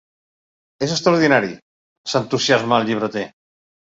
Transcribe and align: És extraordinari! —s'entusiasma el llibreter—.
És 0.85 0.93
extraordinari! 0.95 1.51
—s'entusiasma 2.09 2.79
el 2.81 2.89
llibreter—. 2.91 3.25